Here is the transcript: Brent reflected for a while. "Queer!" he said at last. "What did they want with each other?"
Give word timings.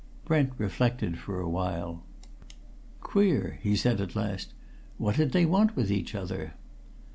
Brent 0.25 0.53
reflected 0.57 1.19
for 1.19 1.39
a 1.39 1.47
while. 1.47 2.01
"Queer!" 3.01 3.59
he 3.61 3.75
said 3.75 4.01
at 4.01 4.15
last. 4.15 4.51
"What 4.97 5.15
did 5.15 5.31
they 5.31 5.45
want 5.45 5.75
with 5.75 5.91
each 5.91 6.15
other?" 6.15 6.55